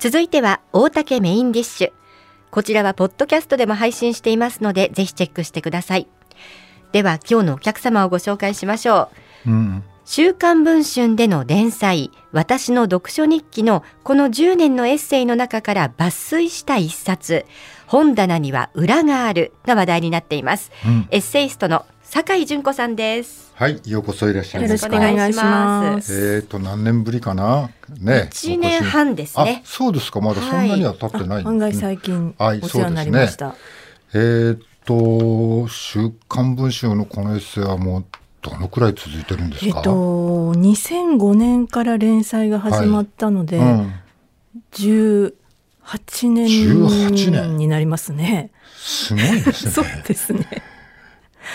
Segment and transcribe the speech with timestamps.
[0.00, 1.92] 続いては大竹メインディッシュ。
[2.50, 6.08] こちらはポッドキャストでも配信していますのでぜひチェックしてください。
[6.92, 9.10] では今日のお客様をご紹介しましょ
[9.46, 9.84] う、うん。
[10.06, 17.44] 週刊文春での連載私の読書日記のこの10年のエッセイの中から抜粋した一冊
[17.86, 23.52] 本棚には裏があるが話題になっています、うん、エッセイストの酒井純子さんです。
[23.54, 26.12] はいようこそいらっしゃいよろしくお願いします。
[26.12, 27.70] えっ、ー、と何年ぶりかな？
[28.00, 29.62] ね1年半ですね。
[29.64, 30.20] そうですか。
[30.20, 33.60] まだそんなには経ってない、案外最近お世話になりました、はい、ね、
[34.14, 38.04] えっ、ー、と週刊文春のこのエッセイはもう
[38.42, 39.78] どのくらい続いてるんですか？
[39.78, 39.90] えっと
[40.54, 43.94] 2005年から連載が始まったので、はいうん、
[44.72, 45.32] 18
[46.32, 47.56] 年。
[47.56, 48.50] になりますね。
[48.76, 49.70] すごいですね。
[49.70, 50.48] そうですね。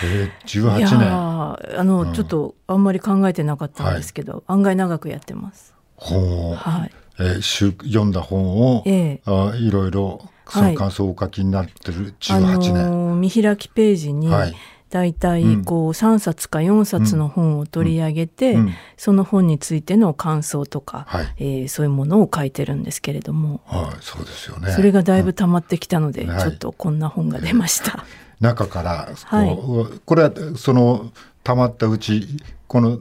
[0.03, 1.11] えー、18年。
[1.11, 5.73] あの、うん、ちょっとあんまり考えてなかったんですけど、はい、案外長くやってます。
[5.95, 6.91] ほう、はい。
[7.19, 14.55] えー、読んだ本を、えー、あいろいろその感想をお書きになってる18年、はいあのー、見開きページに、はい。
[14.91, 18.55] 大体こう3冊か4冊の本を取り上げて、
[18.95, 24.71] その本についての感想とか、はい、えー、そういうものを書いてるんですけれども、はい、そうですよね。
[24.71, 28.05] それがだいぶ溜まってきたので、ちょっとこんな本が出ました。
[28.39, 29.57] 中からはい、
[30.05, 31.11] これはその
[31.43, 32.27] 溜まったうち
[32.67, 32.99] この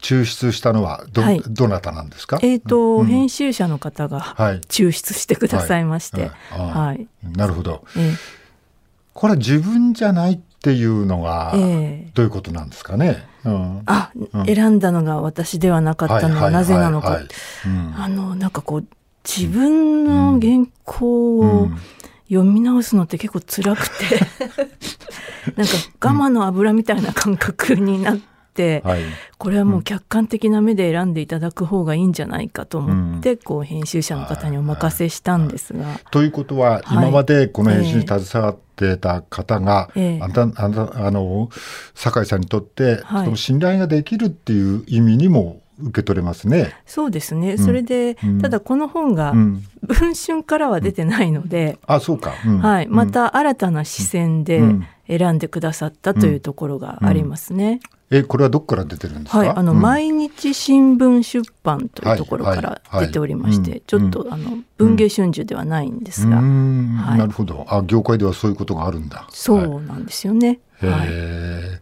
[0.00, 2.38] 抽出したのはどはい、どなたなんですか？
[2.42, 4.20] えっ、ー、と、うん、編集者の方が
[4.68, 6.60] 抽出してくださいまして、はい。
[6.70, 7.84] はい、なるほど。
[7.96, 8.16] えー、
[9.12, 11.52] これは自分じゃないっていうのが、
[12.14, 13.26] どういうことなんですかね？
[13.44, 17.20] うん、あ、うん、選んだのが私ではなかったのはなぜなのか。
[17.96, 18.86] あの、なんかこう、
[19.22, 21.68] 自分の原稿を
[22.30, 24.20] 読み直すのって結構辛くて、
[25.56, 28.18] なんか我慢の油みたいな感覚になっ
[28.54, 29.00] て、はい、
[29.36, 35.98] これはもう客観的な目で選んでいただく方がいいんじゃないかと思って、うん、こう編集者の方にお任せしたんですが。
[36.12, 41.48] ということは、今までこの編集に携わってた方が、えー、あああの
[41.94, 46.74] 酒井さんにとって、はい、と信頼ができるっていう意味にも受け取れますね。
[46.86, 47.56] そうですね。
[47.56, 54.62] それで、うん、ただこの本が文春からは出てないので、うん、あ、そうか、うん、はい、また新たな視線で
[55.08, 57.80] 選んでくださったというところがありますね。
[58.12, 59.38] え、これはどこから出てるんですか？
[59.38, 66.44] はい、あの、毎日新聞出版というところから出ておりまして、ちょっとあの文藝春秋ではないんですが、はい、
[67.18, 67.64] なるほど。
[67.68, 69.28] あ、業界ではそういうことがあるんだ。
[69.30, 70.58] そうなんですよね。
[70.80, 71.80] はい、え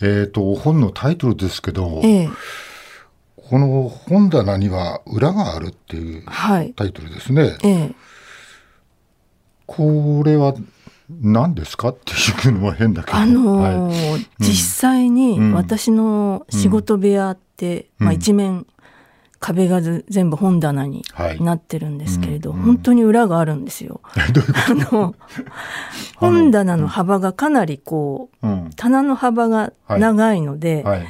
[0.00, 2.30] ー、えー、と本のタイトルですけど、えー、
[3.48, 7.42] この本棚には裏があるっていうタイトルですね。
[7.42, 7.66] はい、え。
[7.66, 7.94] ー、
[9.66, 10.54] これは
[11.20, 12.12] 何ですかって
[12.48, 18.66] いうのは変だけど、あのーはい、実際に私の仕事部屋って、うん、まあ、一面
[19.40, 21.02] 壁が全部本棚に
[21.40, 24.02] なってるんですけれど、はいうん、本当に裏があるんですよ。
[24.14, 24.22] あ
[24.92, 25.14] の
[26.16, 31.06] 本棚の幅がかなりこう、うん、棚の幅が長いので、はい、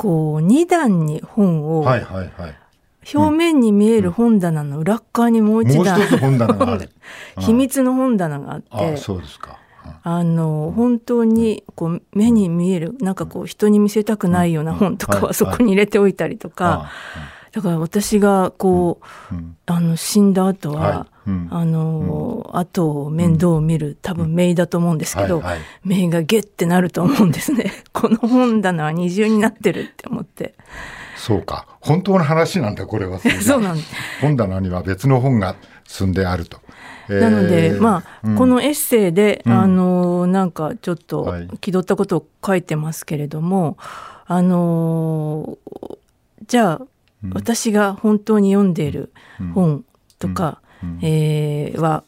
[0.00, 2.54] こう2段に本を、はいはいはい、
[3.14, 6.00] 表面に見える本棚の裏側にもう一段、
[7.38, 9.58] 秘密の本棚があってそうですか。
[10.02, 16.90] あの本当にこう目に見えるなんかこう人に見せたくないような本とかはそこに入れておいたりとか、
[17.52, 19.34] だから私がこう、
[19.66, 21.08] あの死んだ後は、
[21.50, 25.42] あの、後を面倒を見る、多分名だと思うんですけど、
[25.84, 27.72] 名がゲッてなると思うんですね。
[27.92, 30.54] この本棚は二重になってるって思って。
[31.16, 31.66] そうか。
[31.80, 33.18] 本当の話なんだ、これは。
[33.18, 33.94] そうなんです。
[34.20, 36.58] 本棚には別の本が積んであると。
[37.18, 43.76] なので、まあ、うん、このエッセイで、あのなんかちょっと気取ったことを書いてますけれども、
[44.26, 45.58] あの
[46.46, 46.82] じゃあ、
[47.24, 49.12] うん、私が本当に読んでいる
[49.54, 49.84] 本
[50.20, 50.69] とか、うん、
[51.02, 52.04] えー、は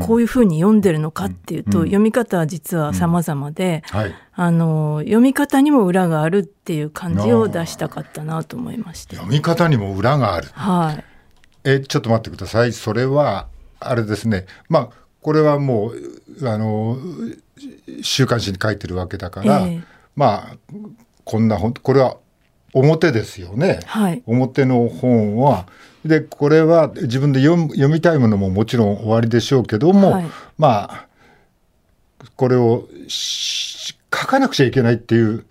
[0.00, 9.16] こういうふうに読んでるのかっていうと、読み方は実は様々で、はい、あの読み方にも裏があるっていう感じを出したかったなと思いまして。
[9.16, 10.48] 読み方にも裏がある。
[10.52, 11.04] はい。
[11.64, 12.72] えちょっと待ってください。
[12.72, 13.48] それは
[13.80, 14.46] あれですね。
[14.68, 14.88] まあ
[15.22, 16.98] これはもうあの
[18.02, 19.82] 週刊誌に書いてるわけだから、えー、
[20.14, 20.56] まあ
[21.24, 22.18] こんな本これは
[22.78, 25.66] 表ですよね、はい、表の本は。
[26.04, 30.26] でこれは自分で読読みたいものももちろん終わりでしょうけども、はい、
[30.56, 31.06] まあ
[32.36, 35.44] これを書かなくちゃいけないっていう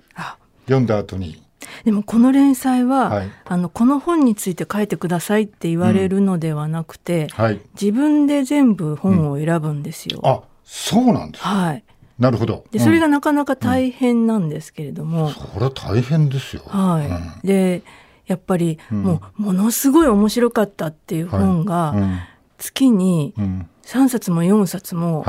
[0.65, 1.43] 読んだ後に。
[1.83, 7.43] でもこの連載は、はい、あのこの本について書いてくださいって言われるのではなくて、うん。
[7.43, 10.21] はい、自分で全部本を選ぶんですよ。
[10.23, 11.83] うん、あそうなんですはい。
[12.19, 12.65] なるほど。
[12.71, 15.27] で、それがなかなか大変なんですけれども。
[15.27, 16.63] うん、それは大変ですよ。
[16.65, 17.47] はい。
[17.47, 17.83] で、
[18.27, 21.93] やっぱりもうものすごい面白かったっていう本が、
[22.57, 23.33] 月に
[23.83, 25.25] 3冊も4冊も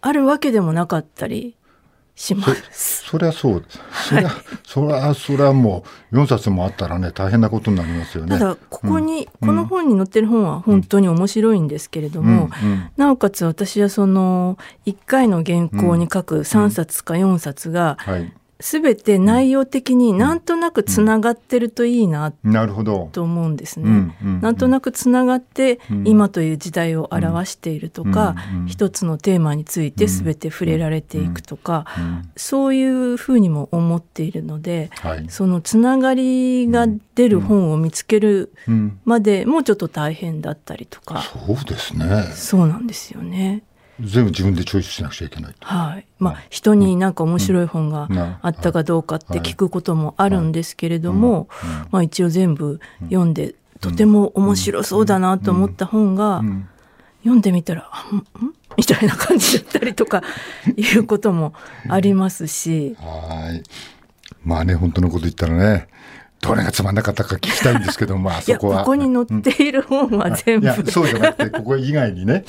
[0.00, 1.56] あるわけでもなかったり
[2.22, 3.02] します。
[3.04, 3.80] そりゃそうです。
[4.08, 8.38] そりゃ、はい、そりゃ、そりゃもう4冊もあったらね、大変なことになりますよね。
[8.38, 18.32] ただ、ここに、うん、この本に載ってる本は本当に面白いんですけれども、うんうん、なおかつ私はその、1回の原稿に書く3冊か4冊が、はい
[18.62, 22.32] 全て内容的になんとなくつながってるといいな
[23.12, 24.16] と思うんですね。
[24.40, 28.36] なんとなくつながって今という時代を表しているとか、
[28.66, 31.86] 一つのテーマについて全て触れられていくとか、
[32.36, 34.90] そういうふうにも思っているので、
[35.28, 36.86] そのつながりが
[37.16, 38.52] 出る本を見つける
[39.04, 41.22] までもうちょっと大変だったりとか。
[41.22, 42.06] そうですね。
[42.32, 43.64] そうなんですよね。
[44.00, 45.54] 全部自分でチョイスしなくちゃいけない。
[45.60, 46.06] はい。
[46.18, 48.08] まあ、人になんか面白い本が
[48.42, 51.48] あったかどうかって聞くこともあるんですけれども、
[51.90, 56.42] まあ一応全部読んで、とても面白そうだなと思った本が、
[57.22, 58.54] 読んでみたら、んん？
[58.76, 60.22] みたいな感じだったりとか
[60.76, 61.52] いうことも
[61.88, 62.96] ありますし。
[62.98, 63.62] はい。
[64.44, 65.88] まあね、本当のこと言ったらね、
[66.42, 68.80] どれがつまんなかったか聞きたいんですけど、まあそこは。
[68.80, 72.44] ここに載っている本は全部、うん、いや、そうじゃなくて、ここ以外にね、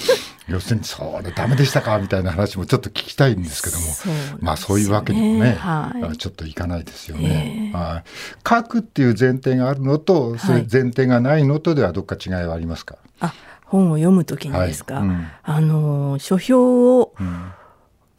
[0.47, 7.71] 要するにそうでダメでしたかみたいな話もちょっと聞きたいんですけども、ね、まあそういうわけにもね、はい、ちょっといかないですよね。
[7.71, 8.03] えー、はい。
[8.47, 13.33] 書くっていう前提があるのと、それ前提がないのとではどっか違いはありますか、はい、あ、
[13.65, 15.03] 本を読むときにですか、はい。
[15.03, 17.51] うん、あの、書評を、うん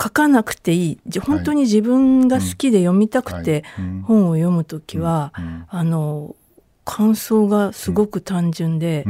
[0.02, 1.20] 書かなくていい。
[1.20, 3.64] 本当に自分が好きで読みたくて
[4.05, 5.32] 本を読む時は、
[5.69, 6.37] あの
[6.85, 9.05] 感想がすごく単純で、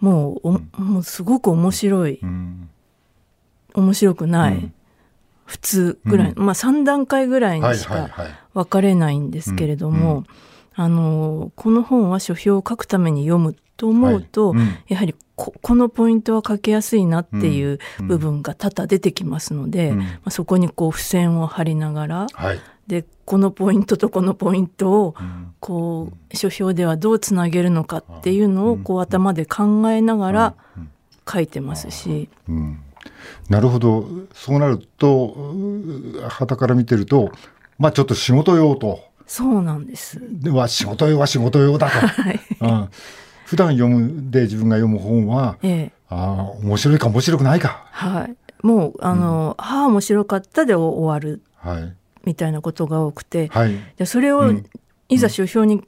[0.00, 2.20] もうもうすごく面白い、
[3.74, 4.72] 面白くない、
[5.44, 8.10] 普通ぐらい、まあ3段階ぐらいにしか
[8.54, 10.24] 分かれないんですけれども、
[10.74, 14.60] あのこの本は書評を書くために読むと思うと、はい。
[14.60, 25.14] うん、やはりここのポイントは書きやすいなっていう部分が多々出てきますので、うん、まあ、そこにこう付箋を貼りながら、はい、でこのポイントとこのポイントを
[25.58, 30.54] こう書評ではどうつなげるのかっていうのをこう頭で考えながら
[31.30, 32.28] 書いてますし。
[33.48, 34.06] なるほど。
[34.32, 35.36] そうなると
[36.28, 37.32] 旗から見てると
[37.78, 39.00] まあちょっと仕事用と。
[39.26, 40.20] そうなんです。
[40.20, 41.98] では仕事用は仕事用だと。
[42.06, 42.88] はい、うん
[43.44, 47.86] 普段読むで自分が読む本は、ええ、ああ面白いか面白くないか。
[47.90, 48.36] はい。
[48.66, 51.92] もうあの、うん、ああ面白かったで終わる、はい、
[52.24, 54.50] みたいなことが多くて、はい、でそれを
[55.08, 55.82] いざ書評に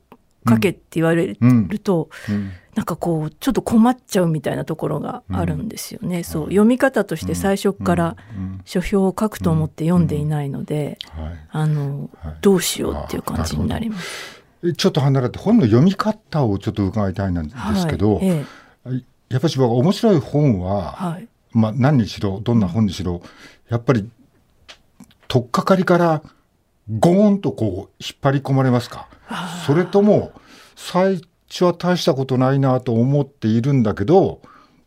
[0.49, 2.35] 書けって言われると、うん。
[2.35, 6.23] うん、なんかこうちょっと困っちゃうみたいなところがあるんですよね。
[6.23, 6.45] そう。
[6.45, 8.17] 読み方として最初から
[8.67, 10.99] 書評を書くと思って読んでいないので、
[11.51, 12.11] あの
[12.43, 14.36] どうしようっていう感じになります。
[14.75, 18.45] ちょっと離れて本の読み方をちょっと伺いたいんですけど、はいえ
[18.87, 23.23] え、やっぱり面白い本は、はい、まあ、何にしろどんな本にしろ
[23.69, 24.09] やっぱり
[25.29, 26.23] 取っかかりから
[26.99, 29.09] ゴーンとこう引っ張り込まれますか？
[29.67, 30.33] それとも
[30.77, 34.41] 最初は大したことないなと思っているんだけど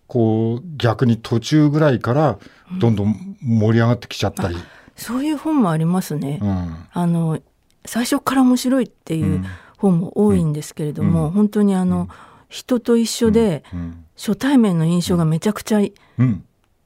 [0.08, 2.40] こう逆に途中ぐらいから
[2.80, 4.62] どんどん盛り上がってきちゃったり、うん、
[4.96, 7.40] そういう本もありますね、うん、あの
[7.86, 9.44] 最初から面白いっていう
[9.80, 12.10] 本も多いんですけれども、うん、本当にあの、
[12.50, 13.64] 人と一緒で、
[14.18, 15.94] 初対面の印象がめちゃくちゃい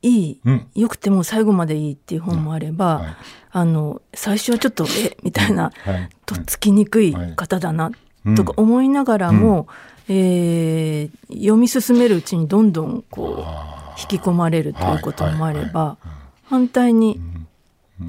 [0.01, 0.39] い、
[0.75, 3.15] よくても最後までいいっていう本もあれば、はい、
[3.51, 7.91] あの最初はちょっとえみたいな、はい、とっつきにくい方だな、
[8.36, 9.68] とか思いながらも、
[10.10, 15.98] うん、えー、読み進めるうちにどんどんこう引き込まれるということもあれば、
[16.44, 17.20] 反対に、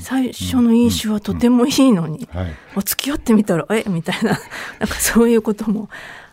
[0.00, 3.84] 最初の印象はとてもいいのに、はい、付き合ってみたらえ？
[3.88, 4.30] みたいな
[4.80, 5.88] なんかそういうことも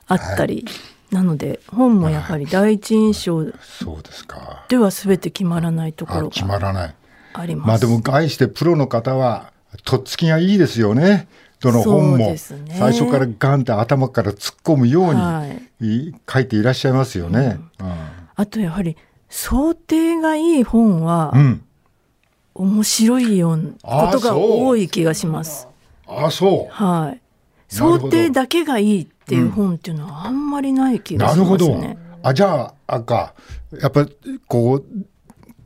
[0.07, 0.71] あったり、は
[1.11, 6.95] い、なので本もやはり第一印象では全て決まらないところが決まらない。
[7.33, 7.67] あります。
[7.67, 9.51] まあでも愛してプロの方は
[9.83, 11.27] とっつきがいいですよね。
[11.59, 12.35] どの本も。
[12.37, 17.59] 最初からガンって頭から突っ込むように書いていらっしゃいますよね。
[17.79, 17.93] うん、
[18.35, 18.97] あとやはり
[19.29, 21.63] 想定がいい本は、うん
[22.61, 25.67] 面白いようなことが多い気がします。
[26.07, 26.73] あそう。
[26.73, 27.21] はい。
[27.67, 31.57] 想定だけがいいっていう本っていうのはあんまりない気がしますね。
[31.57, 31.97] なるほど。
[32.23, 33.33] あじゃあ赤
[33.81, 34.85] やっぱりこう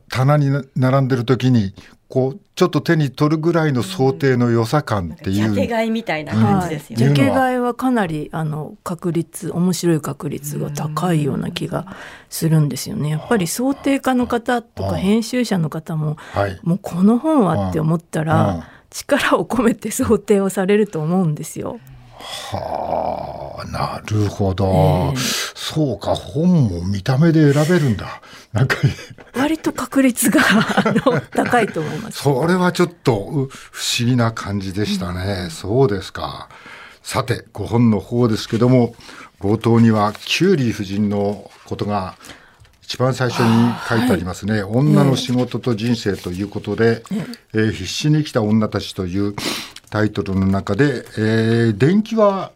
[0.08, 1.74] 棚に並んでる時に
[2.08, 11.86] こうちょっと手に取るぐらいの想定の良さ感っていう、ジャケ買いみたいな感じですよね、ジャケ買いはかなりあの確率面白い確率が高いような気が
[12.30, 13.10] するんですよね。
[13.10, 16.16] やっぱり想定家の方とか編集者の方も、
[16.62, 21.78] もうこの本はって思ったら、力を込めて想定をされると思うんですよ。
[22.26, 25.16] はなるほど、えー、
[25.54, 28.20] そうか本も見た目で選べるんだ。
[28.52, 28.76] なんか
[29.34, 30.40] 割と確率が
[31.34, 32.22] 高いと思います。
[32.22, 33.48] それはちょっと不
[34.00, 36.48] 思議な感じでしたね、うん、そうですか。
[37.02, 38.96] さて5本の方ですけども
[39.40, 42.16] 冒頭にはキュウリ夫人のことが
[42.82, 47.02] 一番最初に書いてありますね、はい、女の仕事と人生ということで、
[47.52, 49.34] えー、必死に生きた女たちという
[49.90, 52.52] タイトルの中で、えー、電気は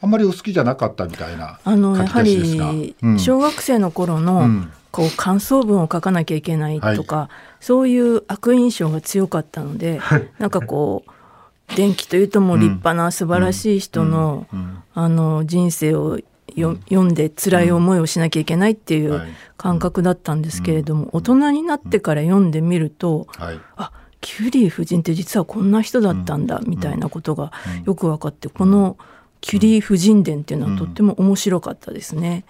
[0.00, 7.30] あんまりお好きじゃなかったみたいなあのやはり、小学生の頃の、うん、こう感想文を書かなきゃいけないとか、は
[7.60, 14.46] い、そういう悪印象が強かったので、はい、なんかこう電気というともう立派な素晴らしい人の,、
[14.94, 16.20] あの人生を
[16.54, 19.20] よ読んで辛い思いをしなきゃいけないっていう
[19.56, 23.90] 感覚だったんですけれども、大人になってから読んでみると、はい、あ
[24.24, 27.52] キュリー夫人って実はこんな人だったんだみたいなことが
[27.84, 28.96] よく分かってこの
[29.42, 32.46] キュリー夫人伝っていうのはとっても面白かったですね。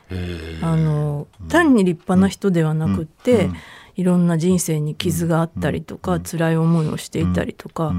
[0.63, 3.51] あの単に立派な人ではなくって、
[3.97, 7.93] いろんな人生に傷があったりとか、辛い思いをしていたりとか、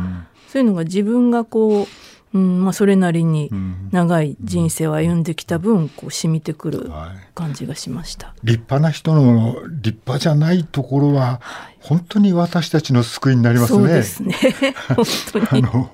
[0.47, 1.87] そういうのが自分がこう
[2.35, 3.49] うんまあ、それなりに
[3.91, 6.91] 長い人生を歩んできた分こう染みてくる
[7.33, 11.39] 感じがしました、はい、立派な人の立派じゃないところは
[11.79, 13.79] 本当に私たちの救いになりますね。
[13.79, 14.35] そうですね。
[14.95, 15.47] 本当に。
[15.49, 15.89] あの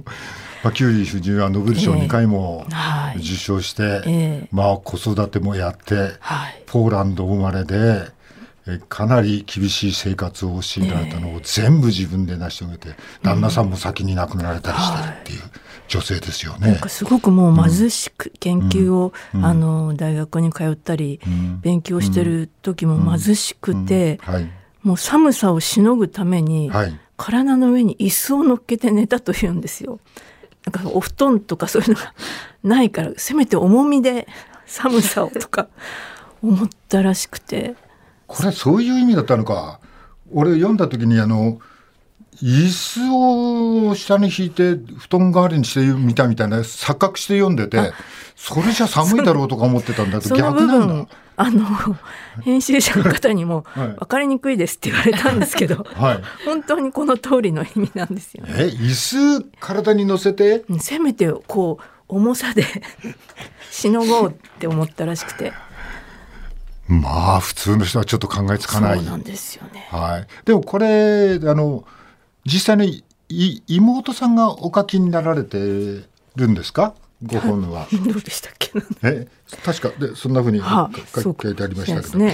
[0.63, 2.65] まあ、キュウリ夫人はノーベル賞2回も
[3.17, 4.48] 受賞して、えーえ。
[4.51, 8.10] ー、まあ、子育てもやって、はい、ポーランド生まれで
[8.67, 15.41] えかなり厳しい生活を強いられたのを全部自分で成し遂げて、えー、旦那さんも先に亡くなられたりしてるっていう。
[15.91, 16.79] 女性ですよね。
[16.88, 24.50] すごくもう貧しく研究を、うん、あの大学に通ったり、うん、勉強してる時も貧しくて、はい、
[24.83, 30.00] もう寒さをしのぐために、はい、体の上に椅子を乗っけて寝たというんですよ。
[30.65, 32.13] なんかお布団とかそういうのが
[32.63, 34.27] ないからせめて重みで
[34.65, 35.67] 寒さをとか
[36.41, 37.75] 思ったらしくて。
[38.27, 39.81] これそういう意味だったのか。
[40.33, 41.60] 俺読んだ時にあの
[42.41, 47.91] 椅子を下に引いて布団代わりにしてみたみたいな錯覚して読んでて
[48.35, 51.07] それじゃ寒いだろうとか思ってたんだと逆なんだ。
[51.38, 51.65] あの
[52.43, 58.53] 編集者の方にも分かりにくいですって言われたんですけど、はい、本当にこの通りの意味なんですよね。
[58.57, 60.63] え椅子体に乗せて？
[60.79, 62.65] せめてこう重さで
[63.71, 65.53] しのごうって思ったらしくて。
[66.88, 68.97] まあ普通の人はちょっと考えつかない。
[68.97, 69.88] そうなんですよね。
[69.89, 70.27] はい。
[70.45, 71.85] でもこれあの
[72.45, 73.03] 実際に
[73.67, 76.93] 妹さんがお書きになられてるんですか？
[77.24, 77.88] ご本は。
[77.91, 78.71] どうでしたっけ？
[79.03, 79.27] え
[79.63, 79.89] 確か。
[80.00, 80.89] でそんなふうに書
[81.50, 82.33] いてありましたけど、ね、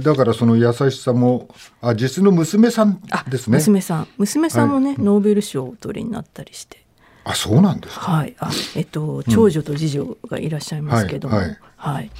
[0.00, 1.48] だからその優しさも
[1.80, 3.56] あ実の娘さんですね。
[3.56, 4.08] 娘さん。
[4.18, 6.84] 娘さんもね、はい、ノーベル賞をお取りになったりして。
[7.24, 8.12] あそうなんですか。
[8.12, 8.36] はい。
[8.38, 11.94] あえっと長女と次女がいらっしゃいますけども、うん、はい、はい。
[11.96, 12.10] はい、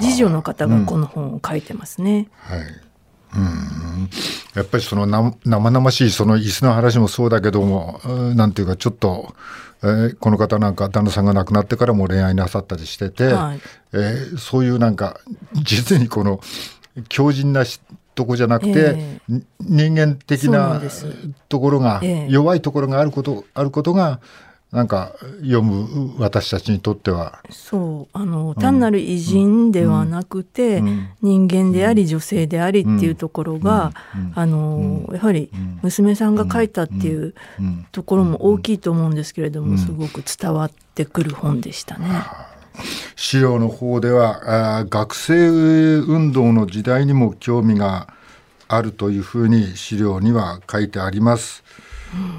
[0.00, 2.66] 次女の方がこの本を書いてますね、うん、はい
[3.36, 4.10] うん。
[4.54, 5.06] やっぱりその
[5.44, 8.00] 生々しいその椅子の話もそうだけども
[8.34, 9.34] なんていうかちょっと、
[9.82, 13.60] えー、この方なんか旦那さんが亡くなってからも恋愛なさったりしてて、はい、
[13.92, 15.20] えー、そういうなんか
[15.54, 16.40] 実にこの
[17.08, 17.64] 強靭な
[18.14, 20.80] とこじゃなくて、えー、人間的な
[21.48, 24.20] ところが、えー、弱いところがあることあることが
[24.70, 27.42] なんか読む私たちにとっては。
[27.48, 28.18] そう。
[28.18, 33.92] あの、単なる偉人ではなくて、うん、人間であり女性でありっていうところが、
[34.34, 35.50] あのやはり
[35.82, 37.34] 娘さんが書いたっていう
[37.92, 42.06] ところも大きいと思うんですけれども、すごく伝わってくる本でしたね。
[43.16, 48.12] 資料の方では学生運動の時代にも興味が
[48.68, 51.64] あるというふうに資料には書いてあります。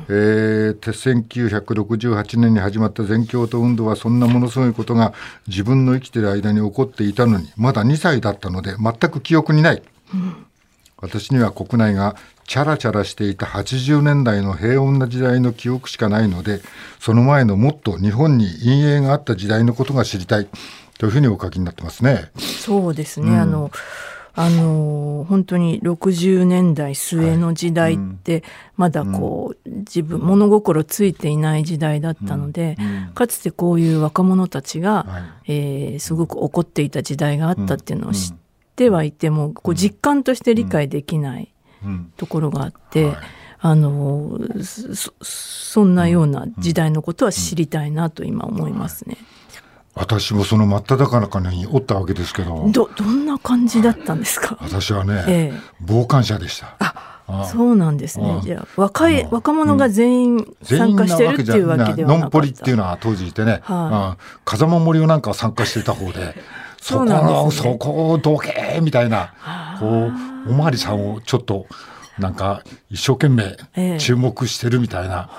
[0.07, 5.13] えー、1968年に始まった全共闘運動はそんなものすごいことが
[5.47, 9.83] 自分の生きている間に起こっていたのにまだ2歳だったので全く記憶にない、
[10.13, 10.45] うん、
[10.97, 16.61] 私には国内がチャラチャラしていた80年代の平穏な時代の記憶しかないので
[16.99, 20.47] その前のもっと日本に陰影があった時代のことが知りたい。
[20.99, 22.29] というふうにお書きになってますね。
[22.37, 23.71] そうですね、うん、あの
[24.33, 28.43] あの本当に60年代末の時代って
[28.77, 32.77] まだこう、自分物心ついていない時代だったので、
[33.15, 35.05] かつてこういう若者たちが、
[35.45, 38.33] えー、すごく怒っていた時代があったっていうのを知っ
[38.75, 41.53] てはいてもこう実感として理解できない
[42.17, 43.13] ところがあって。
[43.61, 44.39] あの
[45.21, 49.17] そんなような時代のことは知りたいなと今思いますね。
[49.95, 52.69] 私もその真っ只中におったわけですけど。
[52.71, 54.57] どどんな感じだったんですか？
[54.61, 56.75] 私はね、ええ、傍観者でした。
[56.79, 58.41] あそうなんですね。
[58.43, 66.35] じゃあ若い若者が全員参加してるっていうわけではなかノンポリっていうのは当時いてね、はい、風間森をなんか参加してた方で。
[66.81, 69.33] そこの、ね、そこをどけみたいな、
[69.81, 70.09] こ
[70.47, 71.65] う、おまわりさんをちょっと、
[72.19, 75.29] なんか一生懸命注目してるみたいな、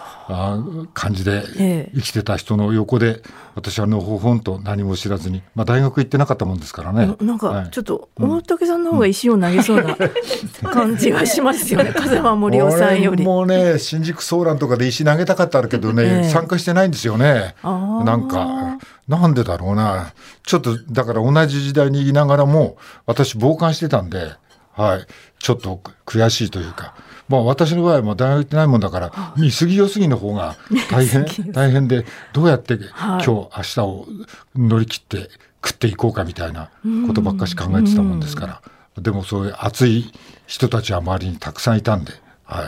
[0.94, 3.22] 感じで生きてた人の横で、
[3.54, 7.16] 私はのほほんと何も知らずに、まあ、大学行ってなかったもんですからね。
[7.20, 9.96] なんかちょっと大竹さんの方が石を投げそうな
[10.70, 13.25] 感じがしますよね、風間森夫さんより。
[13.25, 17.54] もうね新宿ソーランとかで石投げたかったけどね、参加してないんですよね。
[17.62, 20.12] なんかなんでだろうな
[20.44, 24.32] ちょっとだから同じ時代にいながらも私傍観してたんで。
[24.80, 25.06] はい、
[25.38, 26.94] ちょっと悔しいというか、
[27.28, 30.56] まあ、私の場合も大学行ってないもんだから、見過ぎよすぎの方が
[30.90, 34.08] 大変 大変で、どうやって今日、明日を
[34.56, 35.28] 乗り切って
[35.62, 36.70] 食っていこうかみたいな
[37.06, 38.62] ことばっかし考えてたもんですから、
[38.99, 40.12] でもそういう熱い
[40.46, 42.12] 人たちは周りにたくさんいたんで、
[42.44, 42.64] はい。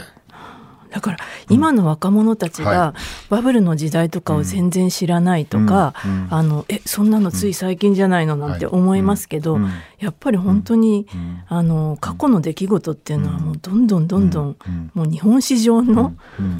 [0.92, 1.18] だから
[1.48, 2.94] 今の若者たちが
[3.30, 5.94] バブルの時代とかを全然知らないとか、
[6.28, 9.58] あのえそんなのつい最近じゃないのなんて思いますけど、
[9.98, 11.06] やっぱり本当に、
[11.48, 14.56] あの過去の出来事っていうのはもうどんどんどんどん、
[14.92, 16.14] もう日本史上の,、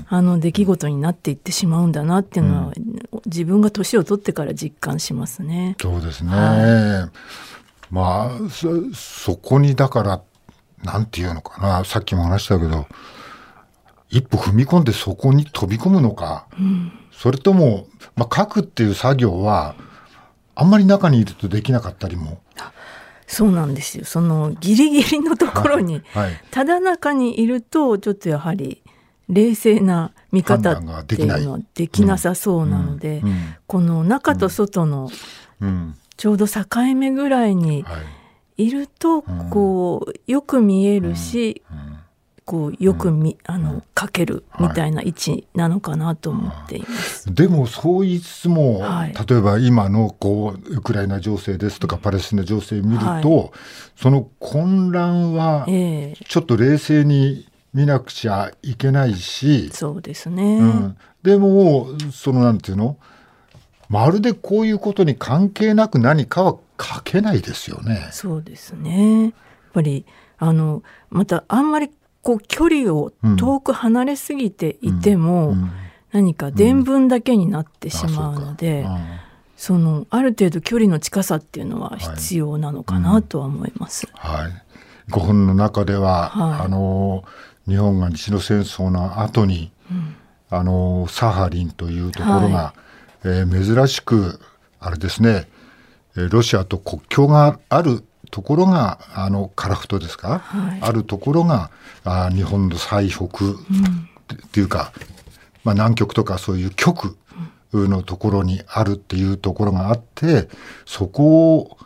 [0.08, 2.72] あの出来事になっていってしまうんだなっていうのは、
[3.26, 5.76] 自分が年を取ってから実感しますね。
[5.80, 10.22] そうですね、はい、まあそそこにだから
[10.84, 11.84] なんていうのかな。
[11.84, 12.86] さっきも話したけど
[14.12, 19.74] 一歩踏み込んでそこに飛び込むのか、うん、それとも、まあ、書くっていう作業は
[20.54, 22.38] あんまり中にいるとできなかったりも。
[23.26, 24.04] そうなんですよ。
[24.04, 28.82] そのギリギリのところに、はい、ただ中にいるとちょっとやはり
[29.30, 35.10] 冷静な見方っていうのはできなさそうなので、うんうん、この中と外の
[36.18, 36.64] ちょうど境
[36.94, 37.86] 目ぐらいに
[38.58, 38.70] い。
[38.70, 41.74] るとこうよく見えるし、こ
[42.68, 47.28] うよくみ、あの書けるみたいな位置なのかなと思っています。
[47.28, 53.22] はい、でもそう言いつつも、はい、例えば今のこうウクライナ情勢ですとかパレスチナ情勢を見ると、はい、
[53.96, 62.98] その混乱はちょっと冷静に見なくちゃいけないし、そうですね、うん、でもそのなんていうの
[63.88, 68.08] まるでこういうことに関係なく何かは書けないですよね。
[68.10, 69.24] そうですね。
[69.24, 69.32] やっ
[69.72, 70.06] ぱり
[70.38, 71.90] あのまたあんまり
[72.22, 75.54] こう距離を遠く離れすぎていても、
[76.12, 78.86] 何か伝聞だけになってしまうので、
[79.56, 84.08] そのある程度距離の近さっていうのは必要なのかなとは思います。
[84.14, 87.24] はい、5分の中では、はい、あの
[87.68, 90.16] 日本が日露戦争の後に、うん、
[90.50, 92.74] あのサハリンというところが、は
[93.24, 94.40] い、えー、珍しく
[94.80, 95.48] あれですね
[96.14, 101.70] ロシアと国境があるところがあの樺太ですか、はい、あるところが
[102.02, 103.28] あ日本の最北っ
[104.50, 104.92] ていうか、
[105.64, 107.18] まあ、南極とかそういう極
[107.74, 110.48] のところにあるっていうところがあって
[110.86, 111.76] そこを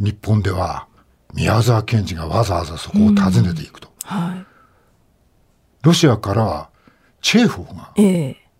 [0.00, 0.88] 日本では
[1.32, 3.88] 宮沢賢治がわざわざそこを訪ねていくと。
[4.02, 4.46] はい、
[5.82, 6.68] ロシアから
[7.22, 7.92] チェーホフが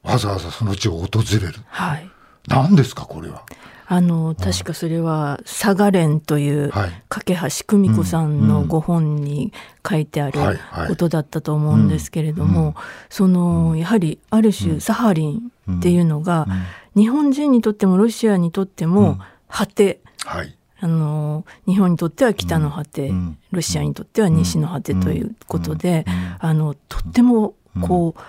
[0.05, 1.09] わざわざその地を訪
[1.41, 1.55] れる。
[1.67, 2.09] はい、
[2.47, 3.45] 何ですかこれは？
[3.89, 6.71] あの確かそれは「佐賀連」という
[7.09, 7.35] 架橋
[7.67, 9.53] 久美子さんのご本に
[9.89, 10.41] 書いてある
[10.89, 12.75] ことだったと思うんですけれども
[13.09, 16.49] そのやはりある種サハリンっていうのが
[16.97, 19.19] 日本人にとってもロシアにとっても
[19.49, 20.01] 果て、
[20.81, 23.13] あの日本にとっては北の果て、
[23.51, 26.05] ロシアにとっては西の果てということで、
[26.39, 28.21] あのとってもこう、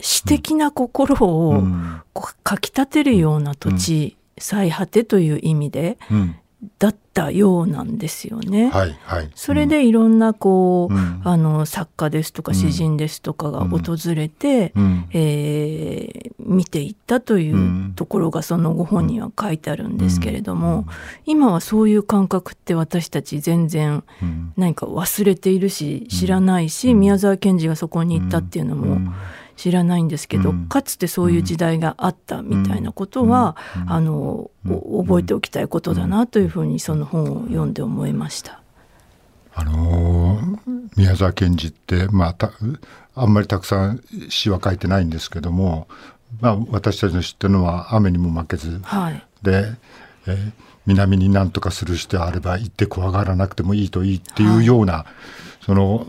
[0.00, 1.62] 詩的な心を
[2.42, 6.36] かきたてるような土地最果てという意味で、うん、
[6.78, 8.70] だったようなんですよね。
[8.70, 20.86] はいはい、それでいろんなこう、うん、あの作家ですとか詩人ですとかが訪れて、うん、えー、見ていったというところがそのご本には書いてあるんですけれども、
[21.24, 24.02] 今はそういう感覚って私たち全然
[24.56, 29.12] 何か忘れているし知らないし、宮沢賢治がそこに行ったっていうのも。
[29.56, 38.60] 知らないんですけど、うん、かつてそういう時代があったみたいなことは、うん、あの、覚えておきたいことだなというふうにその本を読んで思いました。
[39.58, 40.38] あの
[40.96, 42.52] 宮沢賢治って、まあ、た
[43.14, 45.88] あんまりたくさん詩は書いてないんですけども、
[46.42, 49.72] まあ、私たちの知ってるのは「雨にも負けず」はい、で、
[50.26, 50.52] えー
[50.86, 55.06] 「南に何とかする人あれば行って怖がらなくてもいいといい」っていうような、は
[55.62, 56.06] い、その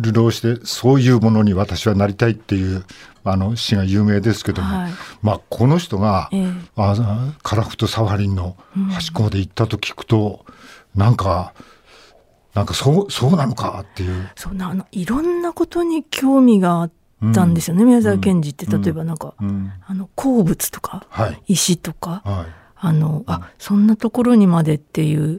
[0.00, 2.84] 流浪してそういうものに私はなりたいっていう
[3.24, 4.92] あの詩が有名ですけども、はい、
[5.22, 8.56] まあ、この人が、えー、あカラフトサファリンの
[8.90, 10.44] 端っこまで行ったと聞くと、
[10.94, 11.52] うん、なんか
[12.54, 14.30] なんかそうそうなのかっていう。
[14.34, 16.90] そうなあのいろんなことに興味があっ
[17.34, 25.38] たんですよね、うん、宮沢賢治って、例えばなんか、うん、あの鉱物とか、はい、石とか、はい、あのあそんなところにまでっていう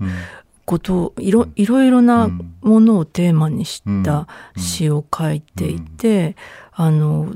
[0.66, 2.30] ことをいろいろいろな
[2.62, 6.36] ものをテーマにした詩を書いていて、
[6.74, 7.34] あの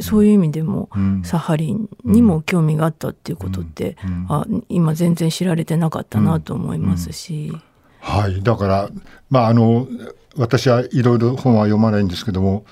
[0.00, 0.88] そういう意味でも、
[1.24, 3.96] サハリンにも興味があったっていうことって、
[4.28, 7.52] あ今全然知られてなかったなと思いますし。
[8.00, 8.42] はい。
[8.42, 8.90] だから
[9.28, 9.88] まああの
[10.36, 12.64] 私はいろいろ本は読まないんですけども、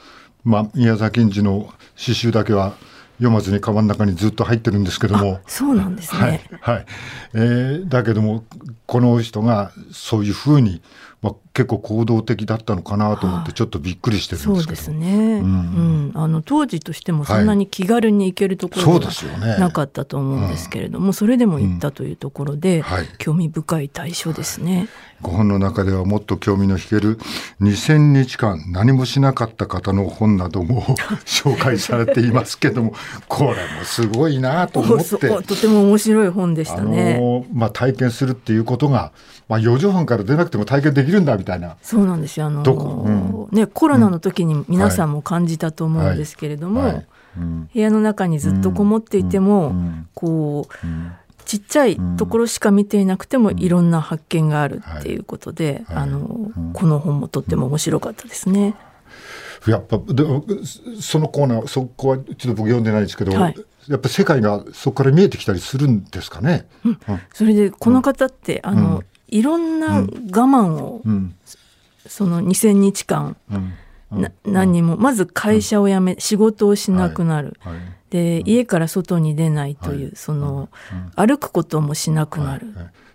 [0.44, 2.74] まあ、宮崎賢治の詩集だけは
[3.14, 5.40] 読まずにカバンの中にずっと入ってるんですけども。
[5.46, 6.86] そうなんですね、はいはい。
[7.34, 8.44] えー、だけども
[8.86, 10.82] この人がそういうふうに
[11.24, 24.90] まあ、結構行動的だったのかなと思ってちょっとびっくりしてるんですけど、そうですね、うん、うん、あの当時としてもそんなに気軽に行けるところがなかったと思うんですけれども、それでも行ったというところで、はい、興味深い対象ですね。
[25.22, 27.18] ご本の中ではもっと興味の引ける
[27.62, 30.82] 2000日間何もしなかった方の本なども
[31.24, 32.92] 紹介されていますけども
[33.26, 35.28] これもすごいなと思って。
[35.28, 37.14] とても面白い本でしたね。
[37.14, 39.12] あのまあ、体験するっていうことが、
[39.48, 41.76] まあ、4畳半から出なくても体験できるんだみたいな。
[41.82, 42.46] そうなんですよ。
[42.46, 47.06] あの、うん、ね、コロナの時に皆さんも感じたと思うんですけれども、はいはい。
[47.36, 50.74] うん、部屋の中にずっとこもっていても、うん、こう、
[51.44, 58.74] ちっちゃいところしか見ていなくてもいろんな発見があるっていうことで、あのこの本もとっても面白かったですね。
[59.66, 60.24] やっぱで
[61.00, 63.54] そのコーナーそこはちょっと僕読んでないですけど、はい、
[63.88, 66.66] やっぱ世界がそこから見えてきたりするんですかね？
[66.84, 66.98] うん、
[67.34, 69.02] それでこの方って、あの、
[69.34, 71.02] いろんな我慢を、
[72.06, 73.36] その2,000日間、
[74.12, 77.74] な何にもまず会社を辞め、仕事をしなくなる、はい。
[77.74, 80.68] はい、で家から外に出ないという、その、
[81.16, 82.68] 歩くこともしなくなる、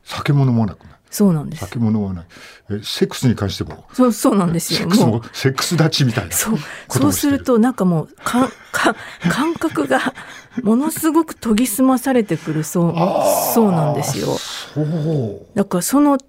[0.03, 1.65] 酒も飲まなくなるそうなんです。
[1.65, 2.26] 酒も飲まない。
[2.69, 3.86] え、セックスに関しても。
[3.93, 4.80] そう、そうなんですよ。
[4.80, 6.32] セックスも、セックス立ちみたいな。
[6.32, 6.58] そう。
[6.89, 8.95] そうすると、なんかもう、か、か、
[9.30, 10.13] 感覚が、
[10.62, 12.93] ものすごく研ぎ澄まされてくる、そう、
[13.54, 14.38] そうなんですよ。
[14.38, 15.58] そう。
[15.58, 16.19] だから、その、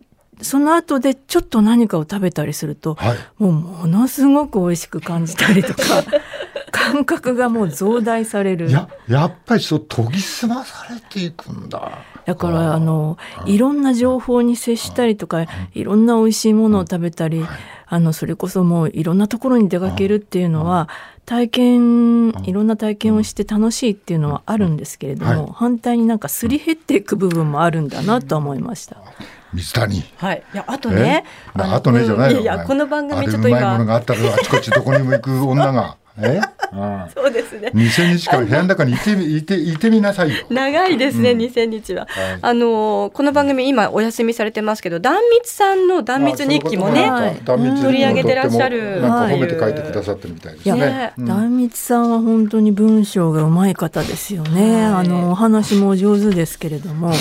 [0.42, 5.82] その後でちょっと何かを食べたりすると、はい、もうものすごく美味しく感じたりとか
[6.72, 17.44] 感覚がもう増大されるややっぱりそう研ぎ澄まされていくんだだからあのいろんな情報に接したりとかいろんな美味しいものを食べたり
[17.86, 20.88] あのそれこそもういろんなところに出かけるっていうのは
[21.30, 28.96] 体験いろんな体験をして楽しいっていうのはあるんですけれども、反対になんかすり減っていく部分もあるんだなと思いました。
[29.52, 30.02] 水谷。
[30.16, 30.42] はい。
[30.52, 31.24] いや、あとね。
[31.54, 32.40] ああとねじゃないよ。
[32.40, 33.58] いや、この番組ちょっと今。
[33.58, 35.96] うまいものがあったら、あちこちどこにも行く女が。
[36.18, 36.40] え
[37.14, 37.70] そうですね。
[37.74, 40.46] 二千日間部屋の中にいていていてみなさいよ。
[40.50, 49.00] 長いですね、二、千、日は、はい、あのこの番組今お休みされてますけど、壇蜜さんの壇蜜日記もね、取り上げてらっしゃる。
[49.00, 51.12] なんか褒めて書いてくださってるみたいですね。
[51.18, 54.84] 壇蜜さんは本当に文章がうまい方ですよね。
[54.84, 57.12] あのお話も上手ですけれども。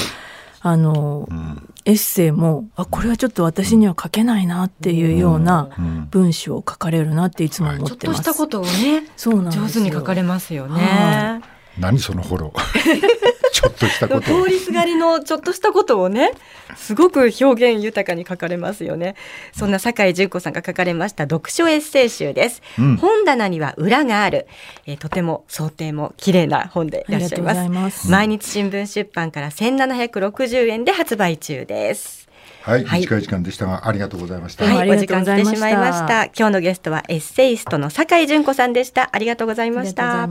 [0.62, 5.70] あの、うん、エッセイもあこれはちょっと私には書けないなっていうような
[6.12, 7.98] 文章を書かれるなっていつも思ってます。
[7.98, 11.42] ちょっとしたことをねそうなん上手に書かれますよね。
[11.78, 12.54] 何そのフォロ。
[12.56, 12.60] ー
[13.52, 16.32] ちょっとしたこと通りすがりのちょっとしたことをね
[16.76, 19.16] すごく表現豊かに書かれますよね。
[19.54, 24.48] そんな酒井純子さんが書かれました読書エッセイ集です、うん、本棚には裏がある、
[24.86, 28.10] えー、とても想定も綺麗な本でいらっしゃいます。
[28.10, 32.30] 毎日新聞出版から1760円で発売中です。
[32.62, 34.66] はい、はい、短い時間でしたがありがとうございました。
[34.66, 36.26] はい、お時間来てしまいました。
[36.26, 39.10] 今日のゲストはエッセイストの酒井純子さんでした。
[39.12, 40.28] ありがとうございました。